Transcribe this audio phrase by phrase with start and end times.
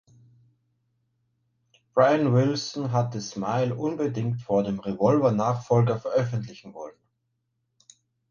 [1.93, 6.97] Brian Wilson hatte "Smile" unbedingt vor dem Revolver-Nachfolger veröffentlichen wollen.